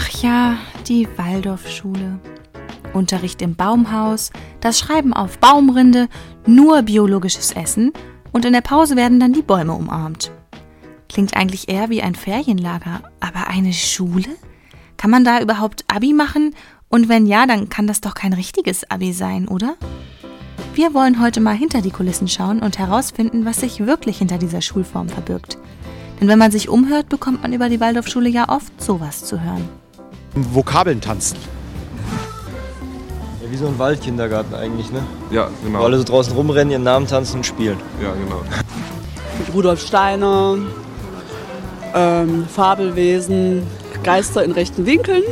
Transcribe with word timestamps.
Ach 0.00 0.22
ja, 0.22 0.56
die 0.86 1.08
Waldorfschule. 1.16 2.20
Unterricht 2.92 3.42
im 3.42 3.56
Baumhaus, 3.56 4.30
das 4.60 4.78
Schreiben 4.78 5.12
auf 5.12 5.40
Baumrinde, 5.40 6.06
nur 6.46 6.82
biologisches 6.82 7.50
Essen 7.50 7.92
und 8.30 8.44
in 8.44 8.52
der 8.52 8.60
Pause 8.60 8.94
werden 8.94 9.18
dann 9.18 9.32
die 9.32 9.42
Bäume 9.42 9.72
umarmt. 9.72 10.30
Klingt 11.08 11.36
eigentlich 11.36 11.68
eher 11.68 11.90
wie 11.90 12.00
ein 12.00 12.14
Ferienlager, 12.14 13.02
aber 13.18 13.48
eine 13.48 13.72
Schule? 13.72 14.28
Kann 14.98 15.10
man 15.10 15.24
da 15.24 15.40
überhaupt 15.40 15.84
Abi 15.88 16.12
machen? 16.12 16.54
Und 16.88 17.08
wenn 17.08 17.26
ja, 17.26 17.46
dann 17.46 17.68
kann 17.68 17.88
das 17.88 18.00
doch 18.00 18.14
kein 18.14 18.34
richtiges 18.34 18.88
Abi 18.88 19.12
sein, 19.12 19.48
oder? 19.48 19.74
Wir 20.74 20.94
wollen 20.94 21.20
heute 21.20 21.40
mal 21.40 21.56
hinter 21.56 21.82
die 21.82 21.90
Kulissen 21.90 22.28
schauen 22.28 22.60
und 22.60 22.78
herausfinden, 22.78 23.44
was 23.44 23.62
sich 23.62 23.84
wirklich 23.84 24.18
hinter 24.18 24.38
dieser 24.38 24.60
Schulform 24.60 25.08
verbirgt. 25.08 25.58
Denn 26.20 26.28
wenn 26.28 26.38
man 26.38 26.52
sich 26.52 26.68
umhört, 26.68 27.08
bekommt 27.08 27.42
man 27.42 27.52
über 27.52 27.68
die 27.68 27.80
Waldorfschule 27.80 28.28
ja 28.28 28.48
oft 28.48 28.80
sowas 28.80 29.24
zu 29.24 29.40
hören. 29.42 29.68
Vokabeln 30.54 31.00
tanzen. 31.00 31.38
Ja, 33.42 33.50
wie 33.50 33.56
so 33.56 33.66
ein 33.66 33.78
Waldkindergarten 33.78 34.54
eigentlich, 34.54 34.90
ne? 34.90 35.02
Ja, 35.30 35.48
genau. 35.64 35.80
Wo 35.80 35.84
alle 35.84 35.98
so 35.98 36.04
draußen 36.04 36.32
rumrennen, 36.34 36.70
ihren 36.70 36.82
Namen 36.82 37.06
tanzen 37.06 37.38
und 37.38 37.46
spielen. 37.46 37.78
Ja, 38.02 38.12
genau. 38.12 38.42
mit 39.38 39.54
Rudolf 39.54 39.80
Steiner, 39.80 40.58
ähm, 41.94 42.46
Fabelwesen, 42.46 43.66
Geister 44.02 44.44
in 44.44 44.52
rechten 44.52 44.86
Winkeln. 44.86 45.22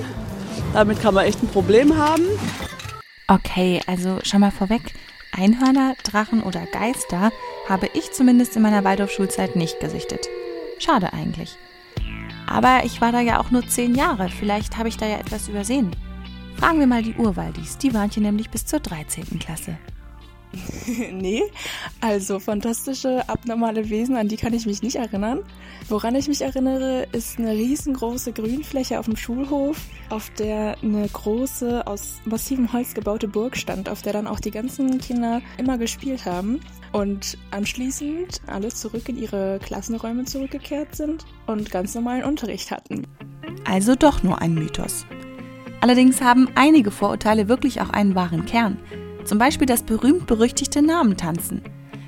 Damit 0.72 1.00
kann 1.00 1.14
man 1.14 1.24
echt 1.24 1.42
ein 1.42 1.48
Problem 1.48 1.96
haben. 1.96 2.24
Okay, 3.28 3.80
also 3.86 4.18
schon 4.22 4.40
mal 4.40 4.50
vorweg, 4.50 4.82
Einhörner, 5.32 5.94
Drachen 6.04 6.42
oder 6.42 6.64
Geister 6.66 7.30
habe 7.68 7.88
ich 7.92 8.12
zumindest 8.12 8.56
in 8.56 8.62
meiner 8.62 8.84
Waldorfschulzeit 8.84 9.56
nicht 9.56 9.80
gesichtet. 9.80 10.28
Schade 10.78 11.12
eigentlich. 11.12 11.56
Aber 12.46 12.82
ich 12.84 13.00
war 13.00 13.12
da 13.12 13.20
ja 13.20 13.40
auch 13.40 13.50
nur 13.50 13.66
zehn 13.66 13.94
Jahre, 13.94 14.28
vielleicht 14.28 14.78
habe 14.78 14.88
ich 14.88 14.96
da 14.96 15.06
ja 15.06 15.18
etwas 15.18 15.48
übersehen. 15.48 15.90
Fragen 16.56 16.80
wir 16.80 16.86
mal 16.86 17.02
die 17.02 17.14
Urwaldis, 17.14 17.76
die 17.78 17.92
waren 17.92 18.10
hier 18.10 18.22
nämlich 18.22 18.50
bis 18.50 18.64
zur 18.64 18.80
13. 18.80 19.38
Klasse. 19.38 19.76
nee, 21.12 21.42
also 22.00 22.38
fantastische, 22.38 23.28
abnormale 23.28 23.90
Wesen, 23.90 24.16
an 24.16 24.28
die 24.28 24.36
kann 24.36 24.54
ich 24.54 24.66
mich 24.66 24.82
nicht 24.82 24.96
erinnern. 24.96 25.40
Woran 25.88 26.14
ich 26.14 26.28
mich 26.28 26.42
erinnere, 26.42 27.06
ist 27.12 27.38
eine 27.38 27.52
riesengroße 27.52 28.32
Grünfläche 28.32 28.98
auf 28.98 29.06
dem 29.06 29.16
Schulhof, 29.16 29.78
auf 30.10 30.30
der 30.38 30.76
eine 30.82 31.08
große, 31.08 31.86
aus 31.86 32.20
massivem 32.24 32.72
Holz 32.72 32.94
gebaute 32.94 33.28
Burg 33.28 33.56
stand, 33.56 33.88
auf 33.88 34.02
der 34.02 34.12
dann 34.12 34.26
auch 34.26 34.40
die 34.40 34.50
ganzen 34.50 34.98
Kinder 34.98 35.42
immer 35.58 35.78
gespielt 35.78 36.24
haben 36.24 36.60
und 36.92 37.36
anschließend 37.50 38.40
alle 38.46 38.68
zurück 38.68 39.08
in 39.08 39.18
ihre 39.18 39.58
Klassenräume 39.62 40.24
zurückgekehrt 40.24 40.96
sind 40.96 41.26
und 41.46 41.70
ganz 41.70 41.94
normalen 41.94 42.24
Unterricht 42.24 42.70
hatten. 42.70 43.06
Also 43.64 43.94
doch 43.94 44.22
nur 44.22 44.40
ein 44.40 44.54
Mythos. 44.54 45.06
Allerdings 45.80 46.20
haben 46.20 46.48
einige 46.54 46.90
Vorurteile 46.90 47.48
wirklich 47.48 47.80
auch 47.80 47.90
einen 47.90 48.14
wahren 48.14 48.46
Kern. 48.46 48.78
Zum 49.26 49.38
Beispiel 49.38 49.66
das 49.66 49.82
berühmt-berüchtigte 49.82 50.82
Namentanzen. 50.82 51.60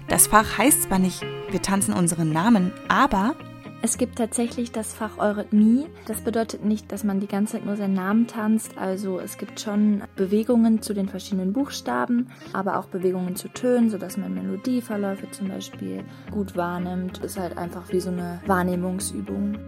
Das 0.08 0.28
Fach 0.28 0.56
heißt 0.56 0.84
zwar 0.84 1.00
nicht, 1.00 1.24
wir 1.50 1.60
tanzen 1.60 1.92
unseren 1.92 2.32
Namen, 2.32 2.72
aber 2.86 3.34
Es 3.82 3.98
gibt 3.98 4.18
tatsächlich 4.18 4.70
das 4.70 4.92
Fach 4.92 5.18
Eurythmie. 5.18 5.86
Das 6.06 6.20
bedeutet 6.20 6.64
nicht, 6.64 6.90
dass 6.92 7.02
man 7.02 7.18
die 7.20 7.26
ganze 7.26 7.54
Zeit 7.54 7.64
nur 7.66 7.76
seinen 7.76 7.94
Namen 7.94 8.26
tanzt. 8.28 8.78
Also 8.78 9.18
es 9.18 9.36
gibt 9.36 9.58
schon 9.60 10.02
Bewegungen 10.14 10.80
zu 10.80 10.94
den 10.94 11.08
verschiedenen 11.08 11.52
Buchstaben, 11.52 12.28
aber 12.52 12.78
auch 12.78 12.86
Bewegungen 12.86 13.34
zu 13.34 13.48
Tönen, 13.48 13.90
sodass 13.90 14.16
man 14.16 14.34
Melodieverläufe 14.34 15.28
zum 15.32 15.48
Beispiel 15.48 16.04
gut 16.30 16.56
wahrnimmt. 16.56 17.18
Ist 17.18 17.38
halt 17.38 17.58
einfach 17.58 17.92
wie 17.92 18.00
so 18.00 18.10
eine 18.10 18.40
Wahrnehmungsübung. 18.46 19.58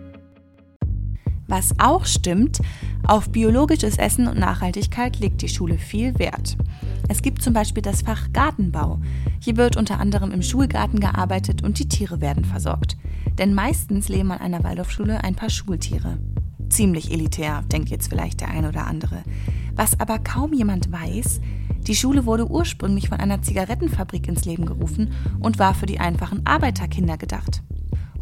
was 1.48 1.74
auch 1.80 2.06
stimmt, 2.06 2.60
auf 3.08 3.30
biologisches 3.30 3.98
Essen 3.98 4.28
und 4.28 4.38
Nachhaltigkeit 4.38 5.18
legt 5.18 5.42
die 5.42 5.48
Schule 5.48 5.78
viel 5.78 6.16
Wert. 6.20 6.56
Es 7.10 7.22
gibt 7.22 7.42
zum 7.42 7.52
Beispiel 7.52 7.82
das 7.82 8.02
Fach 8.02 8.32
Gartenbau. 8.32 9.00
Hier 9.40 9.56
wird 9.56 9.76
unter 9.76 9.98
anderem 9.98 10.30
im 10.30 10.42
Schulgarten 10.42 11.00
gearbeitet 11.00 11.60
und 11.60 11.80
die 11.80 11.88
Tiere 11.88 12.20
werden 12.20 12.44
versorgt. 12.44 12.96
Denn 13.36 13.52
meistens 13.52 14.08
leben 14.08 14.30
an 14.30 14.38
einer 14.38 14.62
Waldorfschule 14.62 15.24
ein 15.24 15.34
paar 15.34 15.50
Schultiere. 15.50 16.18
Ziemlich 16.68 17.10
elitär, 17.10 17.64
denkt 17.72 17.88
jetzt 17.88 18.10
vielleicht 18.10 18.40
der 18.42 18.50
ein 18.50 18.64
oder 18.64 18.86
andere. 18.86 19.24
Was 19.74 19.98
aber 19.98 20.20
kaum 20.20 20.52
jemand 20.52 20.92
weiß, 20.92 21.40
die 21.80 21.96
Schule 21.96 22.26
wurde 22.26 22.48
ursprünglich 22.48 23.08
von 23.08 23.18
einer 23.18 23.42
Zigarettenfabrik 23.42 24.28
ins 24.28 24.44
Leben 24.44 24.64
gerufen 24.64 25.12
und 25.40 25.58
war 25.58 25.74
für 25.74 25.86
die 25.86 25.98
einfachen 25.98 26.46
Arbeiterkinder 26.46 27.18
gedacht. 27.18 27.64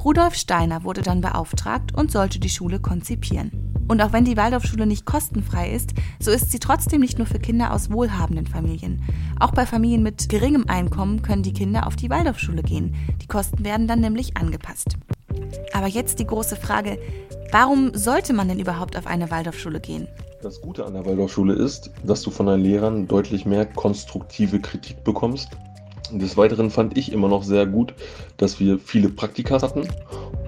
Rudolf 0.02 0.34
Steiner 0.34 0.82
wurde 0.84 1.02
dann 1.02 1.20
beauftragt 1.20 1.92
und 1.94 2.10
sollte 2.10 2.40
die 2.40 2.48
Schule 2.48 2.80
konzipieren. 2.80 3.67
Und 3.88 4.02
auch 4.02 4.12
wenn 4.12 4.24
die 4.24 4.36
Waldorfschule 4.36 4.86
nicht 4.86 5.06
kostenfrei 5.06 5.70
ist, 5.70 5.94
so 6.20 6.30
ist 6.30 6.52
sie 6.52 6.58
trotzdem 6.58 7.00
nicht 7.00 7.16
nur 7.16 7.26
für 7.26 7.38
Kinder 7.38 7.72
aus 7.72 7.90
wohlhabenden 7.90 8.46
Familien. 8.46 9.02
Auch 9.40 9.52
bei 9.52 9.64
Familien 9.64 10.02
mit 10.02 10.28
geringem 10.28 10.66
Einkommen 10.68 11.22
können 11.22 11.42
die 11.42 11.54
Kinder 11.54 11.86
auf 11.86 11.96
die 11.96 12.10
Waldorfschule 12.10 12.62
gehen. 12.62 12.94
Die 13.22 13.26
Kosten 13.26 13.64
werden 13.64 13.88
dann 13.88 14.00
nämlich 14.00 14.36
angepasst. 14.36 14.98
Aber 15.72 15.86
jetzt 15.86 16.18
die 16.18 16.26
große 16.26 16.56
Frage, 16.56 16.98
warum 17.50 17.92
sollte 17.94 18.34
man 18.34 18.48
denn 18.48 18.60
überhaupt 18.60 18.96
auf 18.96 19.06
eine 19.06 19.30
Waldorfschule 19.30 19.80
gehen? 19.80 20.06
Das 20.42 20.60
Gute 20.60 20.84
an 20.84 20.92
der 20.92 21.06
Waldorfschule 21.06 21.54
ist, 21.54 21.90
dass 22.04 22.22
du 22.22 22.30
von 22.30 22.46
deinen 22.46 22.62
Lehrern 22.62 23.08
deutlich 23.08 23.46
mehr 23.46 23.64
konstruktive 23.64 24.60
Kritik 24.60 25.02
bekommst. 25.02 25.48
Des 26.12 26.36
Weiteren 26.36 26.70
fand 26.70 26.96
ich 26.96 27.12
immer 27.12 27.28
noch 27.28 27.42
sehr 27.42 27.66
gut, 27.66 27.94
dass 28.36 28.60
wir 28.60 28.78
viele 28.78 29.08
Praktika 29.08 29.60
hatten 29.60 29.88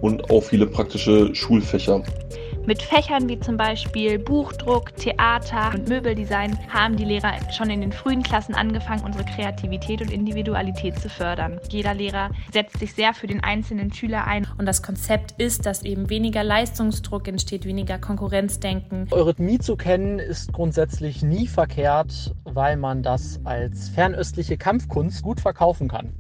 und 0.01 0.31
auch 0.31 0.43
viele 0.43 0.67
praktische 0.67 1.35
Schulfächer. 1.35 2.03
Mit 2.71 2.85
Fächern 2.85 3.29
wie 3.29 3.41
zum 3.41 3.57
Beispiel 3.57 4.17
Buchdruck, 4.17 4.95
Theater 4.95 5.73
und 5.75 5.89
Möbeldesign 5.89 6.57
haben 6.69 6.95
die 6.95 7.05
Lehrer 7.05 7.33
schon 7.51 7.69
in 7.69 7.81
den 7.81 7.91
frühen 7.91 8.23
Klassen 8.23 8.55
angefangen, 8.55 9.03
unsere 9.03 9.25
Kreativität 9.25 10.01
und 10.01 10.13
Individualität 10.13 10.97
zu 11.01 11.09
fördern. 11.09 11.59
Jeder 11.69 11.95
Lehrer 11.95 12.31
setzt 12.53 12.79
sich 12.79 12.95
sehr 12.95 13.13
für 13.13 13.27
den 13.27 13.43
einzelnen 13.43 13.93
Schüler 13.93 14.25
ein. 14.25 14.47
Und 14.57 14.67
das 14.67 14.85
Konzept 14.85 15.33
ist, 15.43 15.67
dass 15.67 15.83
eben 15.83 16.11
weniger 16.11 16.45
Leistungsdruck 16.45 17.27
entsteht, 17.27 17.65
weniger 17.65 17.99
Konkurrenzdenken. 17.99 19.09
Eurythmie 19.11 19.59
zu 19.59 19.75
kennen 19.75 20.21
ist 20.21 20.53
grundsätzlich 20.53 21.25
nie 21.25 21.49
verkehrt, 21.49 22.37
weil 22.45 22.77
man 22.77 23.03
das 23.03 23.41
als 23.43 23.89
fernöstliche 23.89 24.57
Kampfkunst 24.57 25.25
gut 25.25 25.41
verkaufen 25.41 25.89
kann. 25.89 26.13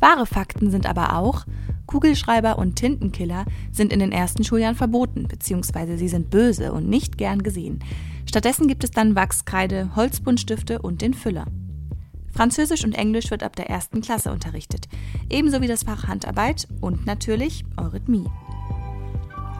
Wahre 0.00 0.26
Fakten 0.26 0.72
sind 0.72 0.84
aber 0.84 1.16
auch, 1.16 1.44
Kugelschreiber 1.86 2.58
und 2.58 2.76
Tintenkiller 2.76 3.44
sind 3.72 3.92
in 3.92 4.00
den 4.00 4.12
ersten 4.12 4.44
Schuljahren 4.44 4.76
verboten, 4.76 5.28
beziehungsweise 5.28 5.96
sie 5.96 6.08
sind 6.08 6.30
böse 6.30 6.72
und 6.72 6.88
nicht 6.88 7.18
gern 7.18 7.42
gesehen. 7.42 7.80
Stattdessen 8.28 8.68
gibt 8.68 8.84
es 8.84 8.90
dann 8.90 9.14
Wachskreide, 9.14 9.90
Holzbuntstifte 9.94 10.82
und 10.82 11.00
den 11.00 11.14
Füller. 11.14 11.46
Französisch 12.32 12.84
und 12.84 12.92
Englisch 12.92 13.30
wird 13.30 13.42
ab 13.42 13.56
der 13.56 13.70
ersten 13.70 14.02
Klasse 14.02 14.30
unterrichtet, 14.30 14.88
ebenso 15.30 15.62
wie 15.62 15.68
das 15.68 15.84
Fach 15.84 16.06
Handarbeit 16.06 16.68
und 16.80 17.06
natürlich 17.06 17.64
Eurythmie. 17.78 18.26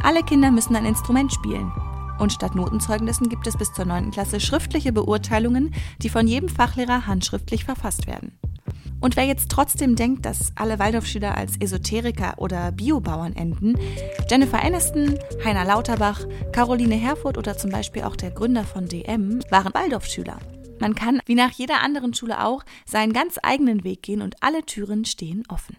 Alle 0.02 0.22
Kinder 0.22 0.50
müssen 0.50 0.76
ein 0.76 0.84
Instrument 0.84 1.32
spielen. 1.32 1.72
Und 2.18 2.32
statt 2.32 2.54
Notenzeugnissen 2.54 3.28
gibt 3.28 3.46
es 3.46 3.56
bis 3.56 3.72
zur 3.72 3.84
9. 3.84 4.10
Klasse 4.10 4.40
schriftliche 4.40 4.92
Beurteilungen, 4.92 5.74
die 6.02 6.08
von 6.08 6.26
jedem 6.26 6.48
Fachlehrer 6.48 7.06
handschriftlich 7.06 7.64
verfasst 7.64 8.06
werden. 8.06 8.38
Und 9.00 9.16
wer 9.16 9.24
jetzt 9.24 9.50
trotzdem 9.50 9.94
denkt, 9.94 10.24
dass 10.24 10.52
alle 10.54 10.78
Waldorfschüler 10.78 11.36
als 11.36 11.60
Esoteriker 11.60 12.34
oder 12.38 12.72
Biobauern 12.72 13.36
enden, 13.36 13.78
Jennifer 14.30 14.62
Aniston, 14.62 15.18
Heiner 15.44 15.64
Lauterbach, 15.64 16.24
Caroline 16.52 16.96
Herfurth 16.96 17.38
oder 17.38 17.56
zum 17.56 17.70
Beispiel 17.70 18.02
auch 18.02 18.16
der 18.16 18.30
Gründer 18.30 18.64
von 18.64 18.88
DM 18.88 19.40
waren 19.50 19.74
Waldorfschüler. 19.74 20.38
Man 20.80 20.94
kann, 20.94 21.20
wie 21.26 21.34
nach 21.34 21.52
jeder 21.52 21.82
anderen 21.82 22.14
Schule 22.14 22.44
auch, 22.44 22.62
seinen 22.84 23.12
ganz 23.12 23.38
eigenen 23.42 23.84
Weg 23.84 24.02
gehen 24.02 24.22
und 24.22 24.42
alle 24.42 24.64
Türen 24.64 25.04
stehen 25.04 25.44
offen. 25.48 25.76